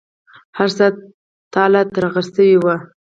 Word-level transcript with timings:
هر 0.57 0.69
څه 0.77 0.85
تالا 1.53 1.81
ترغه 1.93 2.21
شوي 2.33 2.55
وو. 2.59 2.75